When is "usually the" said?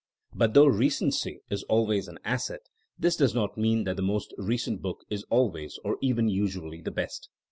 6.27-6.89